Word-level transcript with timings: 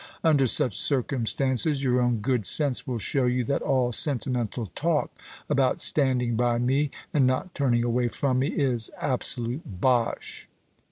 Under 0.23 0.47
such 0.47 0.75
circumstances, 0.79 1.83
your 1.83 2.01
own 2.01 2.21
good 2.21 2.47
sense 2.47 2.87
will 2.87 2.97
show 2.97 3.27
you 3.27 3.43
that 3.43 3.61
all 3.61 3.91
sentimental 3.91 4.71
talk 4.73 5.11
about 5.47 5.79
standing 5.79 6.35
by 6.35 6.57
me, 6.57 6.89
and 7.13 7.27
not 7.27 7.53
turning 7.53 7.83
away 7.83 8.07
from 8.07 8.39
me, 8.39 8.47
is 8.47 8.89
absolute 8.99 9.79
bosh." 9.79 10.49